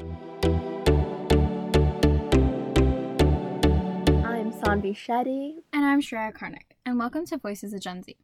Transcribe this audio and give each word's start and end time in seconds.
I'm 0.00 0.10
Sanvi 4.50 4.92
Shetty. 4.92 5.58
And 5.72 5.84
I'm 5.84 6.00
Shreya 6.00 6.32
Karnik, 6.32 6.74
and 6.84 6.98
welcome 6.98 7.24
to 7.26 7.38
Voices 7.38 7.72
of 7.72 7.80
Gen 7.80 8.02
Z. 8.02 8.16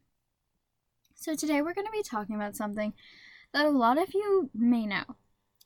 So, 1.15 1.33
today 1.33 1.61
we're 1.61 1.73
going 1.73 1.87
to 1.87 1.91
be 1.93 2.03
talking 2.03 2.35
about 2.35 2.57
something 2.57 2.91
that 3.53 3.65
a 3.65 3.69
lot 3.69 3.97
of 3.97 4.13
you 4.13 4.49
may 4.53 4.85
know, 4.85 5.03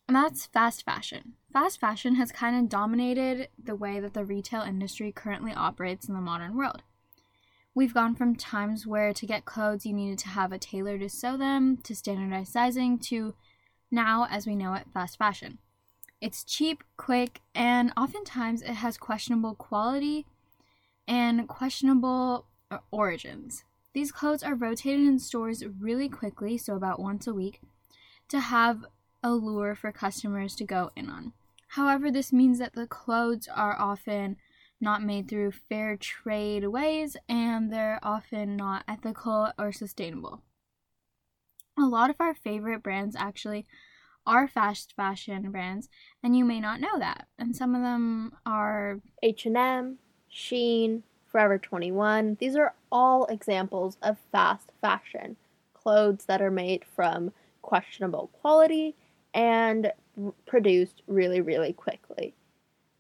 and 0.08 0.16
that's 0.16 0.46
fast 0.46 0.86
fashion. 0.86 1.34
Fast 1.52 1.80
fashion 1.80 2.14
has 2.16 2.32
kind 2.32 2.56
of 2.56 2.70
dominated 2.70 3.50
the 3.58 3.76
way 3.76 4.00
that 4.00 4.14
the 4.14 4.26
retail 4.26 4.62
industry 4.62 5.12
currently 5.12 5.54
operates 5.54 6.08
in 6.08 6.14
the 6.14 6.22
modern 6.22 6.56
world. 6.56 6.84
We've 7.74 7.96
gone 7.96 8.14
from 8.14 8.36
times 8.36 8.86
where 8.86 9.12
to 9.12 9.26
get 9.26 9.46
clothes 9.46 9.88
you 9.88 9.94
needed 9.94 10.20
to 10.20 10.30
have 10.30 10.52
a 10.52 10.60
tailor 10.60 11.00
to 11.00 11.10
sew 11.10 11.36
them, 11.36 11.78
to 11.78 11.96
standardized 11.96 12.52
sizing, 12.52 13.00
to 13.00 13.34
now, 13.90 14.28
as 14.30 14.46
we 14.46 14.56
know 14.56 14.76
it, 14.76 14.86
fast 14.94 15.18
fashion. 15.18 15.58
It's 16.22 16.44
cheap, 16.44 16.84
quick, 16.98 17.42
and 17.54 17.92
oftentimes 17.98 18.62
it 18.62 18.74
has 18.74 18.98
questionable 18.98 19.56
quality 19.56 20.26
and 21.08 21.48
questionable 21.48 22.46
uh, 22.72 22.80
origins. 22.92 23.64
These 23.94 24.12
clothes 24.12 24.44
are 24.44 24.56
rotated 24.56 25.08
in 25.08 25.20
stores 25.20 25.64
really 25.80 26.10
quickly, 26.10 26.58
so 26.58 26.76
about 26.76 27.00
once 27.00 27.28
a 27.28 27.34
week, 27.34 27.62
to 28.30 28.40
have 28.40 28.86
a 29.22 29.32
lure 29.34 29.76
for 29.76 29.92
customers 29.92 30.56
to 30.56 30.66
go 30.66 30.92
in 30.96 31.10
on. 31.10 31.34
However, 31.70 32.12
this 32.12 32.32
means 32.32 32.60
that 32.60 32.74
the 32.74 32.88
clothes 32.88 33.48
are 33.48 33.80
often 33.80 34.38
not 34.82 35.04
made 35.04 35.28
through 35.28 35.52
fair 35.52 35.98
trade 35.98 36.68
ways 36.68 37.18
and 37.28 37.72
they're 37.72 38.00
often 38.04 38.56
not 38.56 38.84
ethical 38.88 39.52
or 39.58 39.72
sustainable. 39.72 40.42
A 41.78 41.86
lot 41.86 42.10
of 42.10 42.18
our 42.20 42.34
favorite 42.34 42.84
brands 42.84 43.16
actually 43.16 43.66
are 44.26 44.48
fast 44.48 44.94
fashion 44.96 45.52
brands 45.52 45.90
and 46.24 46.36
you 46.36 46.46
may 46.46 46.60
not 46.60 46.80
know 46.80 46.98
that. 47.00 47.28
And 47.38 47.56
some 47.56 47.76
of 47.76 47.82
them 47.82 48.34
are 48.46 49.00
H&M, 49.22 49.98
Shein, 50.32 51.04
Forever 51.32 51.58
21. 51.58 52.38
These 52.40 52.56
are 52.56 52.74
all 52.92 53.26
examples 53.26 53.98
of 54.02 54.18
fast 54.32 54.72
fashion 54.82 55.36
clothes 55.74 56.26
that 56.26 56.42
are 56.42 56.52
made 56.52 56.86
from 56.96 57.32
questionable 57.62 58.30
quality 58.42 58.96
and 59.34 59.92
produced 60.46 61.02
really, 61.08 61.42
really 61.42 61.74
quickly. 61.74 62.34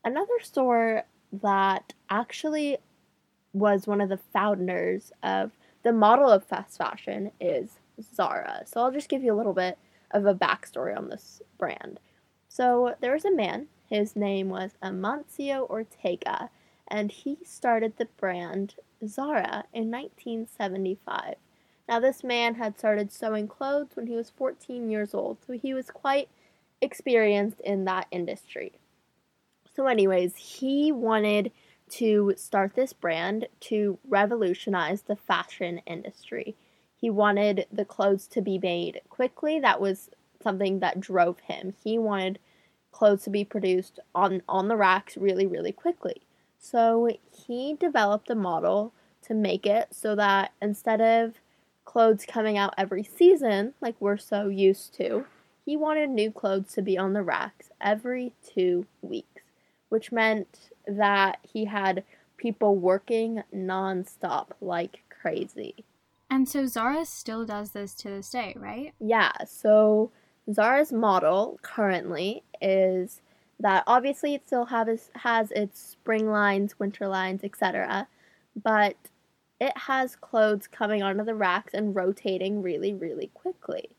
Another 0.03 0.39
store 0.41 1.03
that 1.31 1.93
actually 2.09 2.77
was 3.53 3.87
one 3.87 4.01
of 4.01 4.09
the 4.09 4.19
founders 4.33 5.13
of 5.23 5.51
the 5.83 5.93
model 5.93 6.29
of 6.29 6.43
fast 6.43 6.77
fashion 6.77 7.31
is 7.39 7.79
Zara. 8.13 8.63
So 8.65 8.81
I'll 8.81 8.91
just 8.91 9.09
give 9.09 9.23
you 9.23 9.33
a 9.33 9.37
little 9.37 9.53
bit 9.53 9.77
of 10.11 10.25
a 10.25 10.35
backstory 10.35 10.95
on 10.95 11.09
this 11.09 11.41
brand. 11.57 11.99
So 12.47 12.95
there 13.01 13.13
was 13.13 13.25
a 13.25 13.31
man, 13.31 13.67
his 13.89 14.15
name 14.15 14.49
was 14.49 14.71
Amancio 14.81 15.69
Ortega, 15.69 16.49
and 16.87 17.11
he 17.11 17.37
started 17.43 17.97
the 17.97 18.07
brand 18.17 18.75
Zara 19.05 19.65
in 19.73 19.91
1975. 19.91 21.35
Now, 21.87 21.99
this 21.99 22.23
man 22.23 22.55
had 22.55 22.79
started 22.79 23.11
sewing 23.11 23.47
clothes 23.47 23.91
when 23.93 24.07
he 24.07 24.15
was 24.15 24.31
14 24.31 24.89
years 24.89 25.13
old, 25.13 25.37
so 25.45 25.53
he 25.53 25.73
was 25.73 25.91
quite 25.91 26.29
experienced 26.81 27.59
in 27.61 27.85
that 27.85 28.07
industry. 28.09 28.73
So, 29.75 29.87
anyways, 29.87 30.35
he 30.35 30.91
wanted 30.91 31.51
to 31.89 32.33
start 32.37 32.73
this 32.73 32.93
brand 32.93 33.47
to 33.59 33.99
revolutionize 34.07 35.03
the 35.03 35.15
fashion 35.15 35.81
industry. 35.85 36.55
He 37.05 37.11
wanted 37.11 37.67
the 37.71 37.85
clothes 37.85 38.25
to 38.29 38.41
be 38.41 38.57
made 38.57 38.99
quickly. 39.11 39.59
That 39.59 39.79
was 39.79 40.09
something 40.41 40.79
that 40.79 40.99
drove 40.99 41.37
him. 41.41 41.75
He 41.83 41.99
wanted 41.99 42.39
clothes 42.91 43.25
to 43.25 43.29
be 43.29 43.45
produced 43.45 43.99
on, 44.15 44.41
on 44.49 44.69
the 44.69 44.75
racks 44.75 45.15
really, 45.15 45.45
really 45.45 45.71
quickly. 45.71 46.23
So 46.57 47.15
he 47.31 47.75
developed 47.75 48.31
a 48.31 48.33
model 48.33 48.91
to 49.21 49.35
make 49.35 49.67
it 49.67 49.89
so 49.91 50.15
that 50.15 50.53
instead 50.59 50.99
of 50.99 51.35
clothes 51.83 52.25
coming 52.27 52.57
out 52.57 52.73
every 52.75 53.03
season, 53.03 53.75
like 53.81 53.93
we're 53.99 54.17
so 54.17 54.47
used 54.47 54.95
to, 54.95 55.27
he 55.63 55.77
wanted 55.77 56.09
new 56.09 56.31
clothes 56.31 56.73
to 56.73 56.81
be 56.81 56.97
on 56.97 57.13
the 57.13 57.21
racks 57.21 57.69
every 57.79 58.33
two 58.43 58.87
weeks, 59.03 59.43
which 59.89 60.11
meant 60.11 60.71
that 60.87 61.37
he 61.43 61.65
had 61.65 62.03
people 62.35 62.75
working 62.75 63.43
nonstop 63.53 64.53
like 64.59 65.03
crazy. 65.11 65.85
And 66.29 66.47
so 66.47 66.65
Zara 66.65 67.05
still 67.05 67.45
does 67.45 67.71
this 67.71 67.93
to 67.95 68.09
this 68.09 68.29
day, 68.29 68.55
right? 68.57 68.93
Yeah, 68.99 69.31
so 69.47 70.11
Zara's 70.51 70.91
model 70.91 71.59
currently 71.61 72.43
is 72.61 73.21
that 73.59 73.83
obviously 73.87 74.33
it 74.33 74.45
still 74.45 74.65
has 74.65 75.09
has 75.15 75.51
its 75.51 75.79
spring 75.79 76.29
lines, 76.29 76.77
winter 76.79 77.07
lines, 77.07 77.43
etc. 77.43 78.07
But 78.61 78.95
it 79.59 79.77
has 79.77 80.15
clothes 80.15 80.67
coming 80.67 81.01
onto 81.01 81.23
the 81.23 81.35
racks 81.35 81.73
and 81.73 81.95
rotating 81.95 82.61
really, 82.61 82.93
really 82.93 83.31
quickly. 83.33 83.95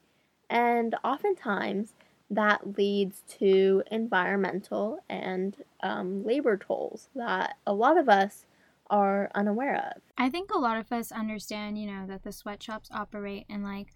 And 0.50 0.94
oftentimes 1.03 1.94
that 2.31 2.76
leads 2.76 3.22
to 3.38 3.82
environmental 3.91 4.98
and 5.08 5.56
um, 5.82 6.25
labor 6.25 6.56
tolls 6.56 7.08
that 7.14 7.56
a 7.66 7.72
lot 7.72 7.97
of 7.97 8.08
us 8.08 8.44
are 8.91 9.31
unaware 9.35 9.93
of. 9.95 10.03
I 10.19 10.31
think 10.31 10.51
a 10.51 10.59
lot 10.59 10.79
of 10.79 10.91
us 10.93 11.13
understand, 11.13 11.79
you 11.79 11.87
know, 11.87 12.07
that 12.07 12.23
the 12.23 12.33
sweatshops 12.33 12.89
operate 12.93 13.47
in 13.49 13.63
like 13.63 13.89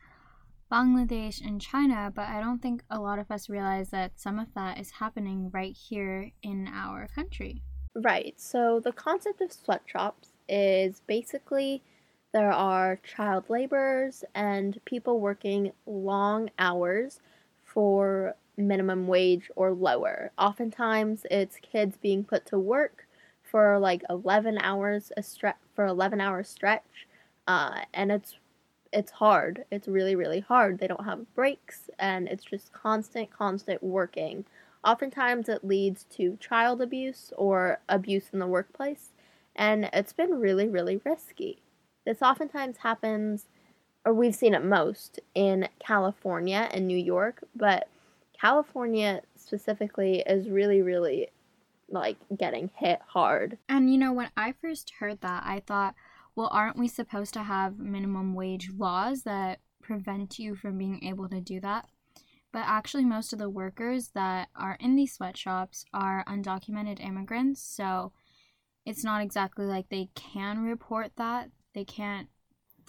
Bangladesh 0.70 1.44
and 1.44 1.60
China, 1.60 2.12
but 2.14 2.28
I 2.28 2.40
don't 2.40 2.62
think 2.62 2.82
a 2.90 3.00
lot 3.00 3.18
of 3.18 3.30
us 3.30 3.48
realize 3.48 3.90
that 3.90 4.20
some 4.20 4.38
of 4.38 4.54
that 4.54 4.78
is 4.78 4.92
happening 4.92 5.50
right 5.52 5.76
here 5.76 6.30
in 6.42 6.68
our 6.72 7.08
country. 7.14 7.62
Right. 7.94 8.34
So 8.40 8.80
the 8.82 8.92
concept 8.92 9.40
of 9.40 9.52
sweatshops 9.52 10.28
is 10.48 11.02
basically 11.06 11.82
there 12.32 12.52
are 12.52 12.96
child 12.96 13.44
laborers 13.48 14.22
and 14.34 14.78
people 14.84 15.18
working 15.18 15.72
long 15.86 16.50
hours 16.58 17.20
for 17.64 18.36
minimum 18.56 19.08
wage 19.08 19.50
or 19.56 19.72
lower. 19.72 20.30
Oftentimes 20.38 21.26
it's 21.30 21.56
kids 21.56 21.96
being 22.00 22.22
put 22.22 22.46
to 22.46 22.58
work 22.58 23.06
for 23.50 23.78
like 23.78 24.02
11 24.08 24.58
hours 24.58 25.12
a 25.16 25.22
stretch 25.22 25.56
for 25.74 25.86
11 25.86 26.20
hour 26.20 26.42
stretch. 26.42 27.06
Uh, 27.46 27.80
and 27.94 28.12
it's 28.12 28.36
it's 28.92 29.12
hard. 29.12 29.64
It's 29.70 29.88
really 29.88 30.14
really 30.16 30.40
hard. 30.40 30.78
They 30.78 30.86
don't 30.86 31.04
have 31.04 31.32
breaks 31.34 31.90
and 31.98 32.28
it's 32.28 32.44
just 32.44 32.72
constant 32.72 33.30
constant 33.30 33.82
working. 33.82 34.44
Oftentimes 34.84 35.48
it 35.48 35.64
leads 35.64 36.04
to 36.16 36.38
child 36.40 36.80
abuse 36.80 37.32
or 37.36 37.80
abuse 37.88 38.30
in 38.32 38.38
the 38.38 38.46
workplace 38.46 39.10
and 39.56 39.88
it's 39.92 40.12
been 40.12 40.40
really 40.40 40.68
really 40.68 41.00
risky. 41.04 41.62
This 42.04 42.22
oftentimes 42.22 42.78
happens 42.78 43.46
or 44.04 44.14
we've 44.14 44.34
seen 44.34 44.54
it 44.54 44.64
most 44.64 45.20
in 45.34 45.68
California 45.78 46.68
and 46.72 46.86
New 46.86 46.96
York, 46.96 47.44
but 47.54 47.88
California 48.40 49.20
specifically 49.36 50.20
is 50.26 50.48
really 50.48 50.82
really 50.82 51.28
like 51.90 52.16
getting 52.36 52.70
hit 52.76 53.00
hard. 53.06 53.58
And 53.68 53.90
you 53.92 53.98
know, 53.98 54.12
when 54.12 54.30
I 54.36 54.52
first 54.52 54.92
heard 54.98 55.20
that, 55.20 55.42
I 55.44 55.60
thought, 55.66 55.94
well, 56.34 56.48
aren't 56.52 56.78
we 56.78 56.88
supposed 56.88 57.34
to 57.34 57.42
have 57.42 57.78
minimum 57.78 58.34
wage 58.34 58.70
laws 58.76 59.22
that 59.24 59.60
prevent 59.82 60.38
you 60.38 60.54
from 60.54 60.78
being 60.78 61.04
able 61.04 61.28
to 61.28 61.40
do 61.40 61.60
that? 61.60 61.86
But 62.52 62.64
actually, 62.66 63.04
most 63.04 63.32
of 63.32 63.38
the 63.38 63.50
workers 63.50 64.10
that 64.14 64.48
are 64.56 64.76
in 64.80 64.96
these 64.96 65.12
sweatshops 65.12 65.84
are 65.92 66.24
undocumented 66.26 67.04
immigrants, 67.04 67.62
so 67.62 68.12
it's 68.84 69.04
not 69.04 69.22
exactly 69.22 69.66
like 69.66 69.88
they 69.88 70.10
can 70.14 70.62
report 70.62 71.12
that. 71.16 71.50
They 71.74 71.84
can't 71.84 72.28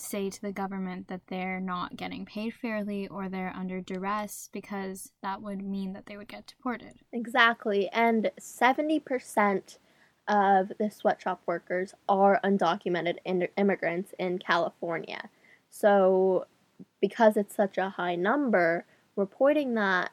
say 0.02 0.30
to 0.30 0.42
the 0.42 0.52
government 0.52 1.08
that 1.08 1.28
they're 1.28 1.60
not 1.60 1.96
getting 1.96 2.26
paid 2.26 2.54
fairly 2.54 3.08
or 3.08 3.30
they're 3.30 3.54
under 3.56 3.82
duress 3.82 4.50
because 4.52 5.12
that 5.22 5.42
would 5.42 5.62
mean 5.62 5.94
that 5.94 6.06
they 6.06 6.18
would 6.18 6.28
get 6.28 6.48
deported. 6.48 6.94
Exactly. 7.14 7.90
And 7.90 8.32
70% 8.40 9.78
of 10.28 10.72
the 10.80 10.90
sweatshop 10.90 11.42
workers 11.46 11.94
are 12.08 12.40
undocumented 12.44 13.18
in- 13.26 13.48
immigrants 13.58 14.14
in 14.20 14.40
California. 14.40 15.30
So, 15.70 16.46
because 17.00 17.38
it's 17.38 17.56
such 17.56 17.78
a 17.78 17.90
high 17.90 18.16
number, 18.16 18.86
reporting 19.16 19.76
that 19.76 20.12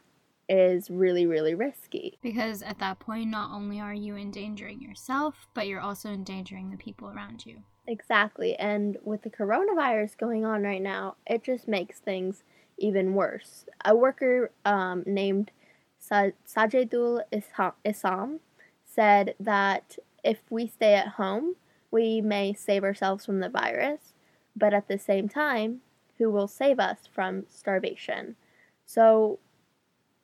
is 0.49 0.91
really, 0.91 1.27
really 1.27 1.55
risky. 1.55 2.19
Because 2.23 2.63
at 2.63 2.79
that 2.79 2.99
point, 2.99 3.31
not 3.31 3.51
only 3.55 3.81
are 3.81 3.95
you 3.95 4.17
endangering 4.17 4.81
yourself, 4.81 5.47
but 5.55 5.67
you're 5.67 5.81
also 5.81 6.09
endangering 6.09 6.71
the 6.71 6.77
people 6.77 7.11
around 7.11 7.45
you. 7.45 7.63
Exactly. 7.89 8.55
And 8.57 8.99
with 9.05 9.23
the 9.23 9.31
coronavirus 9.31 10.19
going 10.19 10.45
on 10.45 10.63
right 10.63 10.83
now, 10.83 11.17
it 11.27 11.43
just 11.43 11.69
makes 11.69 12.01
things 12.01 12.45
even 12.79 13.15
worse. 13.15 13.67
A 13.85 13.97
worker 13.97 14.53
um, 14.65 15.05
named 15.07 15.53
Sa- 15.99 16.31
Sajidul 16.47 17.23
Isam 17.33 18.41
said 18.85 19.35
that 19.41 19.99
if 20.25 20.39
we 20.51 20.69
stay 20.69 20.95
at 20.95 21.09
home, 21.09 21.57
we 21.91 22.21
may 22.21 22.55
save 22.55 22.85
ourselves 22.85 23.27
from 23.27 23.41
the 23.41 23.51
virus, 23.51 24.13
but 24.57 24.75
at 24.75 24.89
the 24.89 24.99
same 24.99 25.29
time, 25.29 25.83
who 26.19 26.31
will 26.31 26.49
save 26.49 26.81
us 26.81 27.09
from 27.13 27.47
starvation? 27.49 28.37
So 28.87 29.41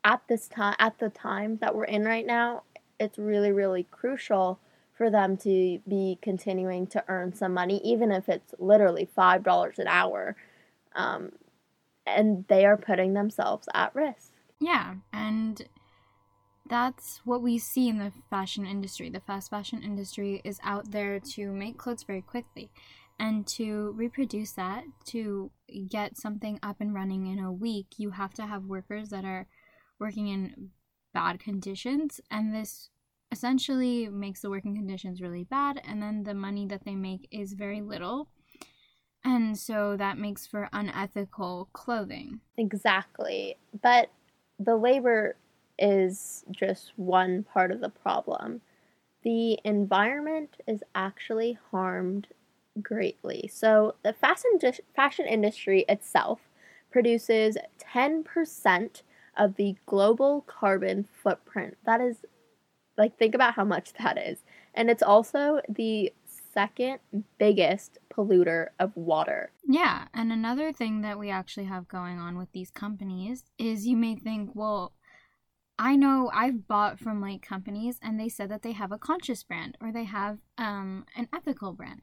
at 0.04 0.22
this 0.28 0.48
time 0.48 0.76
at 0.78 0.98
the 0.98 1.10
time 1.10 1.58
that 1.58 1.74
we're 1.74 1.84
in 1.84 2.04
right 2.04 2.26
now, 2.26 2.64
it's 3.00 3.18
really 3.18 3.52
really 3.52 3.84
crucial 3.90 4.60
for 4.96 5.10
them 5.10 5.36
to 5.38 5.80
be 5.88 6.18
continuing 6.22 6.86
to 6.88 7.04
earn 7.08 7.34
some 7.34 7.52
money, 7.52 7.80
even 7.84 8.12
if 8.12 8.28
it's 8.28 8.54
literally 8.58 9.08
five 9.14 9.42
dollars 9.42 9.78
an 9.78 9.88
hour. 9.88 10.36
Um, 10.94 11.32
and 12.06 12.44
they 12.48 12.64
are 12.66 12.76
putting 12.76 13.14
themselves 13.14 13.68
at 13.74 13.94
risk. 13.94 14.32
Yeah, 14.60 14.96
and 15.12 15.66
that's 16.68 17.20
what 17.24 17.42
we 17.42 17.58
see 17.58 17.88
in 17.88 17.98
the 17.98 18.12
fashion 18.30 18.66
industry. 18.66 19.10
The 19.10 19.20
fast 19.20 19.50
fashion 19.50 19.82
industry 19.82 20.40
is 20.44 20.60
out 20.62 20.90
there 20.90 21.18
to 21.34 21.50
make 21.50 21.78
clothes 21.78 22.04
very 22.04 22.22
quickly 22.22 22.70
and 23.18 23.46
to 23.46 23.92
reproduce 23.92 24.52
that, 24.52 24.84
to 25.06 25.50
get 25.88 26.16
something 26.16 26.58
up 26.62 26.80
and 26.80 26.94
running 26.94 27.26
in 27.26 27.38
a 27.38 27.52
week, 27.52 27.86
you 27.96 28.10
have 28.10 28.34
to 28.34 28.46
have 28.46 28.64
workers 28.64 29.10
that 29.10 29.24
are 29.24 29.46
working 30.00 30.28
in 30.28 30.70
bad 31.12 31.38
conditions. 31.38 32.20
And 32.30 32.54
this 32.54 32.90
essentially 33.34 34.08
makes 34.08 34.40
the 34.42 34.48
working 34.48 34.76
conditions 34.76 35.20
really 35.20 35.42
bad. 35.42 35.80
And 35.84 36.00
then 36.00 36.22
the 36.22 36.34
money 36.34 36.66
that 36.68 36.84
they 36.84 36.94
make 36.94 37.26
is 37.32 37.54
very 37.54 37.82
little. 37.82 38.28
And 39.24 39.58
so 39.58 39.96
that 39.96 40.18
makes 40.18 40.46
for 40.46 40.68
unethical 40.72 41.68
clothing. 41.72 42.40
Exactly. 42.56 43.56
But 43.82 44.10
the 44.58 44.76
labor 44.76 45.34
is 45.78 46.44
just 46.52 46.92
one 46.96 47.42
part 47.42 47.72
of 47.72 47.80
the 47.80 47.88
problem. 47.88 48.60
The 49.22 49.58
environment 49.64 50.56
is 50.68 50.84
actually 50.94 51.58
harmed 51.72 52.28
greatly. 52.80 53.50
So, 53.52 53.96
the 54.04 54.12
fashion, 54.12 54.50
fashion 54.94 55.26
industry 55.26 55.84
itself 55.88 56.40
produces 56.90 57.56
10% 57.78 59.02
of 59.36 59.56
the 59.56 59.76
global 59.86 60.42
carbon 60.42 61.04
footprint. 61.04 61.76
That 61.84 62.00
is, 62.00 62.18
like, 62.96 63.18
think 63.18 63.34
about 63.34 63.54
how 63.54 63.64
much 63.64 63.92
that 63.94 64.18
is. 64.18 64.38
And 64.74 64.90
it's 64.90 65.02
also 65.02 65.60
the 65.68 66.12
second 66.52 67.00
biggest 67.38 67.98
polluter 68.12 68.68
of 68.78 68.96
water. 68.96 69.50
Yeah, 69.66 70.06
and 70.14 70.32
another 70.32 70.72
thing 70.72 71.00
that 71.02 71.18
we 71.18 71.30
actually 71.30 71.66
have 71.66 71.88
going 71.88 72.18
on 72.18 72.38
with 72.38 72.52
these 72.52 72.70
companies 72.70 73.44
is 73.58 73.86
you 73.86 73.96
may 73.96 74.14
think, 74.14 74.50
well, 74.54 74.92
I 75.78 75.96
know 75.96 76.30
I've 76.32 76.68
bought 76.68 77.00
from 77.00 77.20
like 77.20 77.42
companies 77.42 77.98
and 78.00 78.18
they 78.18 78.28
said 78.28 78.48
that 78.50 78.62
they 78.62 78.72
have 78.72 78.92
a 78.92 78.98
conscious 78.98 79.42
brand 79.42 79.76
or 79.80 79.90
they 79.90 80.04
have 80.04 80.38
um, 80.56 81.04
an 81.16 81.28
ethical 81.34 81.72
brand. 81.72 82.02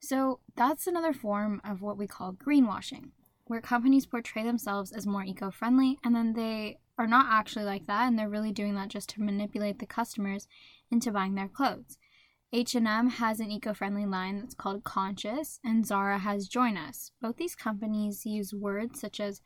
So 0.00 0.40
that's 0.56 0.86
another 0.86 1.12
form 1.12 1.60
of 1.64 1.80
what 1.80 1.96
we 1.96 2.08
call 2.08 2.32
greenwashing, 2.32 3.10
where 3.46 3.60
companies 3.60 4.06
portray 4.06 4.42
themselves 4.42 4.90
as 4.90 5.06
more 5.06 5.24
eco 5.24 5.50
friendly 5.50 5.98
and 6.04 6.14
then 6.14 6.32
they 6.32 6.78
are 6.98 7.06
not 7.06 7.26
actually 7.30 7.64
like 7.64 7.86
that 7.86 8.08
and 8.08 8.18
they're 8.18 8.28
really 8.28 8.52
doing 8.52 8.74
that 8.74 8.88
just 8.88 9.08
to 9.10 9.22
manipulate 9.22 9.78
the 9.78 9.86
customers 9.86 10.48
into 10.90 11.12
buying 11.12 11.34
their 11.34 11.48
clothes. 11.48 11.96
H&M 12.52 13.10
has 13.10 13.40
an 13.40 13.50
eco-friendly 13.50 14.06
line 14.06 14.40
that's 14.40 14.54
called 14.54 14.82
Conscious 14.82 15.60
and 15.64 15.86
Zara 15.86 16.18
has 16.18 16.48
Join 16.48 16.76
Us. 16.76 17.12
Both 17.20 17.36
these 17.36 17.54
companies 17.54 18.24
use 18.24 18.54
words 18.54 18.98
such 18.98 19.20
as 19.20 19.42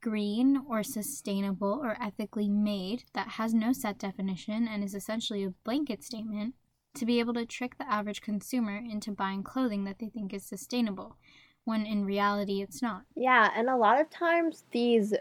green 0.00 0.62
or 0.68 0.82
sustainable 0.82 1.80
or 1.82 1.96
ethically 2.00 2.48
made 2.48 3.04
that 3.12 3.28
has 3.28 3.54
no 3.54 3.72
set 3.72 3.98
definition 3.98 4.68
and 4.68 4.84
is 4.84 4.94
essentially 4.94 5.44
a 5.44 5.54
blanket 5.64 6.04
statement 6.04 6.54
to 6.94 7.04
be 7.04 7.18
able 7.18 7.34
to 7.34 7.44
trick 7.44 7.76
the 7.76 7.90
average 7.90 8.20
consumer 8.20 8.76
into 8.76 9.10
buying 9.10 9.42
clothing 9.42 9.84
that 9.84 9.98
they 9.98 10.08
think 10.08 10.32
is 10.32 10.44
sustainable, 10.44 11.16
when 11.64 11.84
in 11.84 12.04
reality 12.04 12.62
it's 12.62 12.80
not. 12.80 13.02
Yeah, 13.16 13.50
and 13.56 13.68
a 13.68 13.76
lot 13.76 14.00
of 14.00 14.10
times 14.10 14.64
these 14.70 15.12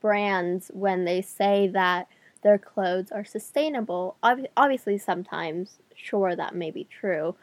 brands, 0.00 0.70
when 0.74 1.04
they 1.04 1.22
say 1.22 1.68
that 1.68 2.08
their 2.42 2.58
clothes 2.58 3.10
are 3.10 3.24
sustainable, 3.24 4.16
ob- 4.22 4.46
obviously 4.56 4.98
sometimes, 4.98 5.78
sure, 5.94 6.36
that 6.36 6.54
may 6.54 6.70
be 6.70 6.84
true. 6.84 7.34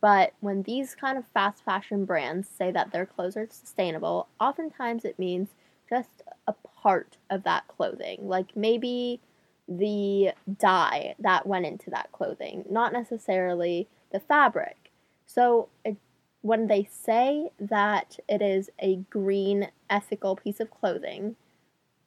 But 0.00 0.34
when 0.40 0.62
these 0.62 0.94
kind 0.94 1.16
of 1.16 1.24
fast 1.32 1.64
fashion 1.64 2.04
brands 2.04 2.48
say 2.48 2.70
that 2.70 2.92
their 2.92 3.06
clothes 3.06 3.36
are 3.36 3.48
sustainable, 3.50 4.28
oftentimes 4.38 5.04
it 5.04 5.18
means 5.18 5.48
just 5.88 6.22
a 6.46 6.52
part 6.82 7.16
of 7.30 7.42
that 7.44 7.66
clothing. 7.68 8.28
Like 8.28 8.54
maybe 8.54 9.20
the 9.66 10.32
dye 10.58 11.14
that 11.18 11.46
went 11.46 11.66
into 11.66 11.90
that 11.90 12.12
clothing, 12.12 12.64
not 12.70 12.92
necessarily 12.92 13.88
the 14.12 14.20
fabric. 14.20 14.90
So 15.26 15.68
it, 15.84 15.96
when 16.42 16.66
they 16.66 16.88
say 16.90 17.50
that 17.58 18.18
it 18.28 18.42
is 18.42 18.70
a 18.78 18.96
green, 18.96 19.68
ethical 19.90 20.36
piece 20.36 20.60
of 20.60 20.70
clothing, 20.70 21.36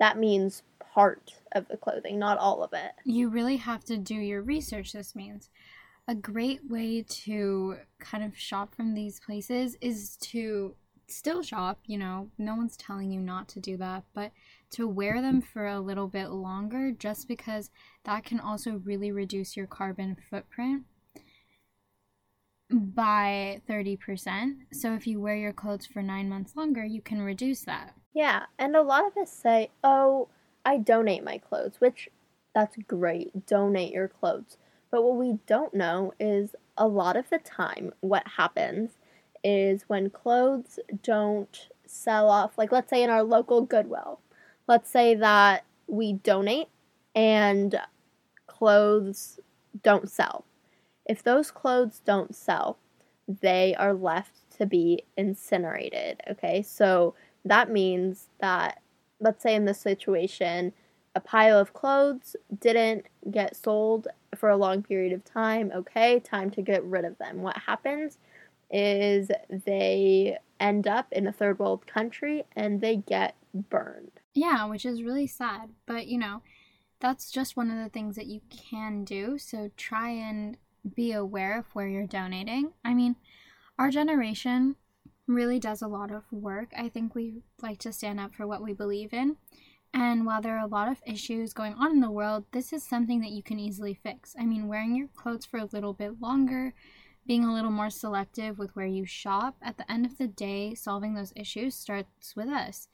that 0.02 0.18
means 0.18 0.64
part 0.80 1.32
of 1.52 1.68
the 1.68 1.78
clothing, 1.78 2.18
not 2.18 2.40
all 2.40 2.64
of 2.64 2.74
it. 2.74 2.92
You 3.06 3.30
really 3.30 3.58
have 3.58 3.84
to 3.86 3.98
do 3.98 4.16
your 4.16 4.42
research, 4.42 4.94
this 4.94 5.16
means. 5.16 5.50
A 6.08 6.16
great 6.16 6.62
way 6.68 7.06
to 7.08 7.76
kind 8.00 8.24
of 8.24 8.36
shop 8.36 8.74
from 8.76 8.96
these 8.96 9.20
places 9.20 9.78
is 9.80 10.18
to 10.18 10.74
still 11.08 11.44
shop, 11.44 11.82
you 11.86 12.00
know, 12.00 12.32
no 12.40 12.56
one's 12.56 12.76
telling 12.76 13.12
you 13.12 13.20
not 13.20 13.48
to 13.50 13.60
do 13.60 13.78
that, 13.78 14.04
but 14.16 14.32
to 14.72 14.88
wear 14.88 15.22
them 15.22 15.40
for 15.40 15.68
a 15.68 15.80
little 15.80 16.08
bit 16.08 16.30
longer 16.30 16.92
just 16.92 17.28
because 17.28 17.70
that 18.06 18.24
can 18.24 18.40
also 18.40 18.82
really 18.84 19.12
reduce 19.12 19.56
your 19.56 19.68
carbon 19.68 20.18
footprint 20.32 20.84
by 22.72 23.62
30%. 23.70 24.54
So 24.74 24.96
if 24.96 25.06
you 25.06 25.22
wear 25.22 25.36
your 25.36 25.54
clothes 25.54 25.86
for 25.86 26.02
9 26.02 26.28
months 26.28 26.56
longer, 26.56 26.84
you 26.84 27.02
can 27.02 27.22
reduce 27.22 27.62
that. 27.66 27.94
Yeah, 28.14 28.46
and 28.58 28.76
a 28.76 28.82
lot 28.82 29.06
of 29.08 29.18
us 29.18 29.32
say, 29.32 29.70
"Oh, 29.84 30.28
I 30.66 30.78
donate 30.78 31.24
my 31.24 31.38
clothes," 31.38 31.80
which 31.82 32.10
that's 32.54 32.78
great. 32.78 33.46
Donate 33.46 33.94
your 33.94 34.08
clothes. 34.08 34.58
But 34.90 35.04
what 35.04 35.16
we 35.16 35.40
don't 35.46 35.74
know 35.74 36.14
is 36.20 36.56
a 36.78 36.88
lot 36.88 37.16
of 37.16 37.30
the 37.30 37.40
time 37.40 37.94
what 38.02 38.28
happens 38.28 38.98
is 39.44 39.84
when 39.90 40.10
clothes 40.10 40.80
don't 41.04 41.70
sell 41.86 42.30
off, 42.30 42.58
like 42.58 42.72
let's 42.72 42.90
say 42.90 43.04
in 43.04 43.10
our 43.10 43.24
local 43.24 43.62
Goodwill, 43.62 44.20
let's 44.68 44.90
say 44.90 45.16
that 45.16 45.64
we 45.88 46.14
donate 46.14 46.68
and 47.16 47.80
clothes 48.48 49.40
don't 49.84 50.10
sell. 50.10 50.46
If 51.06 51.24
those 51.24 51.52
clothes 51.52 52.02
don't 52.06 52.36
sell, 52.36 52.78
they 53.28 53.76
are 53.76 53.94
left 53.94 54.50
to 54.58 54.66
be 54.66 55.06
incinerated. 55.18 56.22
Okay, 56.30 56.62
so 56.62 57.16
that 57.46 57.72
means 57.72 58.28
that, 58.40 58.82
let's 59.20 59.44
say 59.44 59.56
in 59.56 59.66
this 59.66 59.80
situation, 59.80 60.74
a 61.16 61.20
pile 61.20 61.58
of 61.60 61.74
clothes 61.74 62.36
didn't 62.60 63.06
get 63.30 63.56
sold 63.56 64.08
for 64.36 64.50
a 64.50 64.58
long 64.58 64.82
period 64.82 65.12
of 65.12 65.26
time. 65.26 65.72
Okay, 65.76 66.20
time 66.20 66.50
to 66.52 66.62
get 66.62 66.84
rid 66.84 67.06
of 67.06 67.18
them. 67.18 67.42
What 67.42 67.58
happens 67.58 68.18
is 68.70 69.30
they 69.50 70.38
end 70.60 70.88
up 70.88 71.08
in 71.12 71.28
a 71.28 71.34
third 71.34 71.60
world 71.60 71.86
country 71.86 72.46
and 72.56 72.80
they 72.80 72.96
get 72.96 73.36
burned. 73.54 74.12
Yeah, 74.34 74.66
which 74.66 74.86
is 74.86 75.04
really 75.04 75.28
sad. 75.28 75.72
But, 75.86 76.08
you 76.08 76.18
know, 76.18 76.42
that's 77.02 77.32
just 77.32 77.58
one 77.58 77.70
of 77.70 77.78
the 77.78 77.90
things 77.90 78.16
that 78.16 78.28
you 78.28 78.40
can 78.50 79.04
do. 79.04 79.38
So 79.38 79.72
try 79.76 80.12
and 80.12 80.56
be 80.96 81.12
aware 81.12 81.60
of 81.60 81.66
where 81.74 81.88
you're 81.88 82.08
donating. 82.08 82.72
I 82.86 82.94
mean, 82.94 83.18
our 83.78 83.90
generation 83.90 84.78
really 85.28 85.60
does 85.60 85.82
a 85.82 85.88
lot 85.88 86.12
of 86.12 86.24
work. 86.32 86.72
I 86.78 86.90
think 86.90 87.16
we 87.16 87.44
like 87.62 87.80
to 87.80 87.94
stand 87.94 88.20
up 88.20 88.34
for 88.34 88.46
what 88.48 88.62
we 88.62 88.74
believe 88.74 89.14
in. 89.14 89.38
And 89.94 90.26
while 90.26 90.42
there 90.42 90.58
are 90.58 90.66
a 90.66 90.70
lot 90.70 90.90
of 90.90 91.02
issues 91.06 91.54
going 91.54 91.74
on 91.74 91.92
in 91.92 92.00
the 92.00 92.10
world, 92.10 92.46
this 92.52 92.72
is 92.72 92.84
something 92.84 93.20
that 93.22 93.32
you 93.32 93.44
can 93.44 93.60
easily 93.60 93.94
fix. 93.94 94.36
I 94.40 94.46
mean, 94.46 94.68
wearing 94.68 94.96
your 94.96 95.10
clothes 95.16 95.46
for 95.46 95.58
a 95.58 95.70
little 95.72 95.94
bit 95.94 96.22
longer, 96.22 96.74
being 97.28 97.44
a 97.44 97.54
little 97.54 97.72
more 97.72 97.90
selective 97.90 98.58
with 98.58 98.76
where 98.76 98.86
you 98.86 99.06
shop, 99.06 99.58
at 99.62 99.78
the 99.78 99.90
end 99.92 100.06
of 100.06 100.18
the 100.18 100.28
day, 100.28 100.74
solving 100.76 101.14
those 101.14 101.34
issues 101.36 101.76
starts 101.76 102.36
with 102.36 102.48
us. 102.48 102.88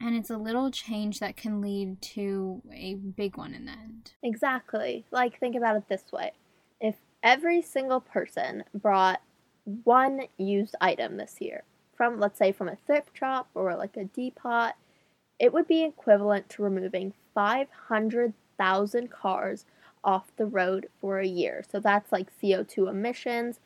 And 0.00 0.16
it's 0.16 0.30
a 0.30 0.38
little 0.38 0.70
change 0.70 1.20
that 1.20 1.36
can 1.36 1.60
lead 1.60 2.00
to 2.02 2.62
a 2.72 2.94
big 2.94 3.36
one 3.36 3.52
in 3.52 3.66
the 3.66 3.72
end. 3.72 4.12
Exactly. 4.22 5.04
Like, 5.10 5.38
think 5.38 5.56
about 5.56 5.76
it 5.76 5.88
this 5.88 6.04
way 6.12 6.32
if 6.80 6.94
every 7.22 7.60
single 7.60 8.00
person 8.00 8.64
brought 8.74 9.20
one 9.84 10.22
used 10.36 10.74
item 10.80 11.16
this 11.16 11.36
year, 11.40 11.64
from, 11.96 12.18
let's 12.18 12.38
say, 12.38 12.52
from 12.52 12.68
a 12.68 12.76
thrift 12.86 13.16
shop 13.16 13.48
or 13.54 13.74
like 13.76 13.96
a 13.96 14.04
depot, 14.04 14.70
it 15.38 15.52
would 15.52 15.66
be 15.66 15.84
equivalent 15.84 16.48
to 16.50 16.62
removing 16.62 17.12
500,000 17.34 19.10
cars 19.10 19.64
off 20.02 20.32
the 20.36 20.46
road 20.46 20.88
for 21.00 21.18
a 21.18 21.26
year. 21.26 21.64
So 21.70 21.80
that's 21.80 22.12
like 22.12 22.28
CO2 22.40 22.88
emissions. 22.88 23.60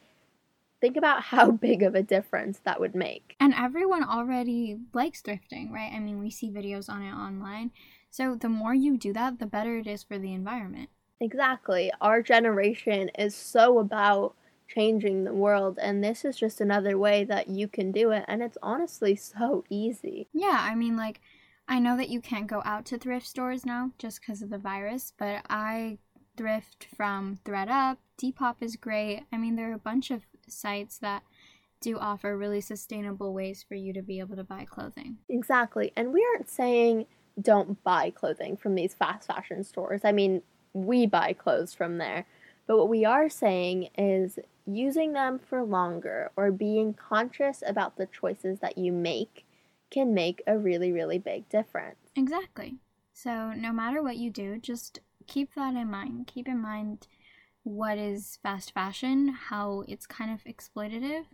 Think 0.80 0.96
about 0.96 1.22
how 1.24 1.50
big 1.50 1.82
of 1.82 1.94
a 1.94 2.02
difference 2.02 2.60
that 2.64 2.80
would 2.80 2.94
make. 2.94 3.36
And 3.38 3.54
everyone 3.54 4.04
already 4.04 4.78
likes 4.92 5.22
thrifting, 5.22 5.70
right? 5.70 5.92
I 5.94 5.98
mean, 5.98 6.18
we 6.18 6.30
see 6.30 6.50
videos 6.50 6.88
on 6.88 7.02
it 7.02 7.12
online. 7.12 7.70
So 8.10 8.34
the 8.34 8.48
more 8.48 8.74
you 8.74 8.98
do 8.98 9.12
that, 9.14 9.38
the 9.38 9.46
better 9.46 9.78
it 9.78 9.86
is 9.86 10.02
for 10.02 10.18
the 10.18 10.34
environment. 10.34 10.90
Exactly. 11.20 11.92
Our 12.00 12.20
generation 12.20 13.10
is 13.16 13.34
so 13.34 13.78
about 13.78 14.34
changing 14.74 15.24
the 15.24 15.34
world, 15.34 15.78
and 15.80 16.02
this 16.02 16.24
is 16.24 16.36
just 16.36 16.60
another 16.60 16.96
way 16.98 17.24
that 17.24 17.48
you 17.48 17.68
can 17.68 17.92
do 17.92 18.10
it. 18.10 18.24
And 18.28 18.42
it's 18.42 18.58
honestly 18.62 19.16
so 19.36 19.64
easy. 19.68 20.28
Yeah, 20.32 20.58
I 20.60 20.74
mean, 20.74 20.96
like, 20.96 21.20
I 21.68 21.78
know 21.78 21.96
that 21.96 22.08
you 22.08 22.20
can't 22.20 22.46
go 22.46 22.62
out 22.64 22.84
to 22.86 22.98
thrift 22.98 23.26
stores 23.26 23.64
now 23.64 23.92
just 23.98 24.20
because 24.20 24.42
of 24.42 24.50
the 24.50 24.58
virus, 24.58 25.12
but 25.16 25.44
I 25.48 25.98
thrift 26.36 26.86
from 26.96 27.38
ThredUp. 27.44 27.98
Depop 28.20 28.56
is 28.60 28.76
great. 28.76 29.24
I 29.32 29.36
mean, 29.36 29.56
there 29.56 29.70
are 29.70 29.74
a 29.74 29.78
bunch 29.78 30.10
of 30.10 30.22
sites 30.48 30.98
that 30.98 31.22
do 31.80 31.98
offer 31.98 32.36
really 32.36 32.60
sustainable 32.60 33.34
ways 33.34 33.64
for 33.66 33.74
you 33.74 33.92
to 33.92 34.02
be 34.02 34.20
able 34.20 34.36
to 34.36 34.44
buy 34.44 34.64
clothing. 34.64 35.18
Exactly. 35.28 35.92
And 35.96 36.12
we 36.12 36.24
aren't 36.32 36.48
saying 36.48 37.06
don't 37.40 37.82
buy 37.82 38.10
clothing 38.10 38.56
from 38.56 38.74
these 38.74 38.94
fast 38.94 39.26
fashion 39.26 39.64
stores. 39.64 40.02
I 40.04 40.12
mean, 40.12 40.42
we 40.72 41.06
buy 41.06 41.32
clothes 41.32 41.74
from 41.74 41.98
there. 41.98 42.26
But 42.66 42.78
what 42.78 42.88
we 42.88 43.04
are 43.04 43.28
saying 43.28 43.88
is 43.98 44.38
using 44.66 45.12
them 45.12 45.38
for 45.38 45.62
longer 45.62 46.30
or 46.36 46.50
being 46.50 46.94
conscious 46.94 47.62
about 47.66 47.96
the 47.96 48.06
choices 48.06 48.60
that 48.60 48.78
you 48.78 48.92
make 48.92 49.44
can 49.90 50.14
make 50.14 50.42
a 50.46 50.56
really, 50.58 50.92
really 50.92 51.18
big 51.18 51.48
difference. 51.48 51.98
Exactly. 52.16 52.76
So, 53.12 53.52
no 53.52 53.72
matter 53.72 54.02
what 54.02 54.16
you 54.16 54.30
do, 54.30 54.58
just 54.58 55.00
keep 55.26 55.54
that 55.54 55.74
in 55.74 55.90
mind. 55.90 56.26
Keep 56.26 56.48
in 56.48 56.60
mind 56.60 57.06
what 57.62 57.98
is 57.98 58.38
fast 58.42 58.72
fashion, 58.72 59.28
how 59.28 59.84
it's 59.86 60.06
kind 60.06 60.32
of 60.32 60.44
exploitative, 60.44 61.26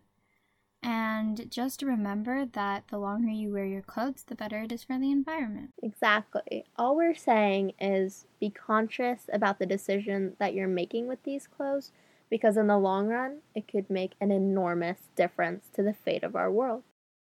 and 0.82 1.50
just 1.50 1.82
remember 1.82 2.46
that 2.46 2.84
the 2.88 2.98
longer 2.98 3.30
you 3.30 3.52
wear 3.52 3.64
your 3.64 3.82
clothes, 3.82 4.24
the 4.26 4.34
better 4.34 4.62
it 4.62 4.72
is 4.72 4.84
for 4.84 4.98
the 4.98 5.10
environment. 5.10 5.70
Exactly. 5.82 6.64
All 6.76 6.94
we're 6.94 7.14
saying 7.14 7.72
is 7.80 8.26
be 8.38 8.50
conscious 8.50 9.28
about 9.32 9.58
the 9.58 9.66
decision 9.66 10.36
that 10.38 10.54
you're 10.54 10.68
making 10.68 11.08
with 11.08 11.22
these 11.24 11.46
clothes 11.46 11.92
because 12.30 12.56
in 12.56 12.66
the 12.66 12.78
long 12.78 13.08
run, 13.08 13.38
it 13.54 13.68
could 13.68 13.88
make 13.90 14.12
an 14.20 14.30
enormous 14.30 14.98
difference 15.16 15.66
to 15.74 15.82
the 15.82 15.94
fate 15.94 16.22
of 16.22 16.36
our 16.36 16.50
world. 16.50 16.82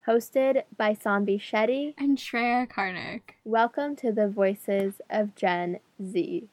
Hosted 0.06 0.64
by 0.76 0.94
Sanvi 0.94 1.40
Shetty 1.40 1.94
and 1.96 2.18
Shreya 2.18 2.68
Karnik. 2.68 3.36
Welcome 3.44 3.96
to 3.96 4.12
the 4.12 4.28
Voices 4.28 5.00
of 5.08 5.34
Gen 5.34 5.78
Z. 6.02 6.48